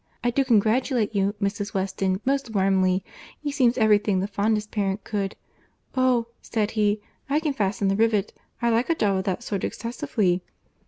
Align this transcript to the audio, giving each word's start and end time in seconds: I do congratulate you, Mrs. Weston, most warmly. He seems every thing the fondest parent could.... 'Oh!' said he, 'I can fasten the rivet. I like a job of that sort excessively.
I 0.23 0.31
do 0.31 0.43
congratulate 0.43 1.13
you, 1.13 1.35
Mrs. 1.39 1.75
Weston, 1.75 2.21
most 2.25 2.55
warmly. 2.55 3.03
He 3.39 3.51
seems 3.51 3.77
every 3.77 3.99
thing 3.99 4.19
the 4.19 4.25
fondest 4.27 4.71
parent 4.71 5.03
could.... 5.03 5.35
'Oh!' 5.95 6.25
said 6.41 6.71
he, 6.71 6.99
'I 7.29 7.39
can 7.41 7.53
fasten 7.53 7.87
the 7.87 7.95
rivet. 7.95 8.33
I 8.63 8.71
like 8.71 8.89
a 8.89 8.95
job 8.95 9.17
of 9.17 9.23
that 9.25 9.43
sort 9.43 9.63
excessively. 9.63 10.41